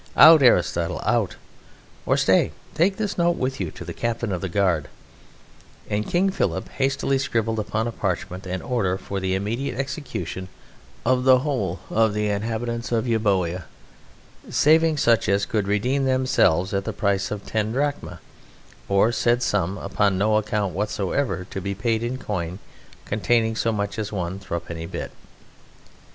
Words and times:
Out, 0.17 0.41
Aristotle, 0.41 0.99
out! 1.05 1.35
Or, 2.07 2.17
stay, 2.17 2.53
take 2.73 2.97
this 2.97 3.19
note 3.19 3.37
with 3.37 3.59
you 3.59 3.69
to 3.69 3.85
the 3.85 3.93
Captain 3.93 4.31
of 4.31 4.41
the 4.41 4.49
Guard" 4.49 4.87
and 5.87 6.07
King 6.07 6.31
Philip 6.31 6.69
hastily 6.69 7.19
scribbled 7.19 7.59
upon 7.59 7.85
a 7.85 7.91
parchment 7.91 8.47
an 8.47 8.63
order 8.63 8.97
for 8.97 9.19
the 9.19 9.35
immediate 9.35 9.77
execution 9.77 10.47
of 11.05 11.23
the 11.23 11.41
whole 11.45 11.81
of 11.91 12.15
the 12.15 12.29
inhabitants 12.29 12.91
of 12.91 13.05
Euboea, 13.07 13.65
saving 14.49 14.97
such 14.97 15.29
as 15.29 15.45
could 15.45 15.67
redeem 15.67 16.05
themselves 16.05 16.73
at 16.73 16.83
the 16.83 16.93
price 16.93 17.29
of 17.29 17.45
ten 17.45 17.71
drachmae, 17.71 18.13
the 18.87 19.11
said 19.11 19.43
sum 19.43 19.77
upon 19.77 20.17
no 20.17 20.35
account 20.37 20.73
whatsoever 20.73 21.45
to 21.51 21.61
be 21.61 21.75
paid 21.75 22.01
in 22.01 22.17
coin 22.17 22.57
containing 23.05 23.55
so 23.55 23.71
much 23.71 23.99
as 23.99 24.11
one 24.11 24.39
thruppenny 24.39 24.87
bit. 24.87 25.11